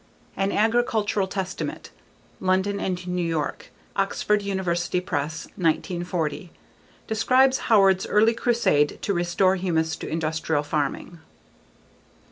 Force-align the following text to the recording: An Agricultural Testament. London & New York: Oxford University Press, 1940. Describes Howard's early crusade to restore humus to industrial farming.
An 0.35 0.51
Agricultural 0.51 1.27
Testament. 1.27 1.91
London 2.39 2.77
& 2.95 3.05
New 3.05 3.21
York: 3.21 3.69
Oxford 3.95 4.41
University 4.41 4.99
Press, 4.99 5.45
1940. 5.57 6.51
Describes 7.05 7.59
Howard's 7.69 8.07
early 8.07 8.33
crusade 8.33 8.97
to 9.03 9.13
restore 9.13 9.57
humus 9.57 9.95
to 9.97 10.09
industrial 10.09 10.63
farming. 10.63 11.19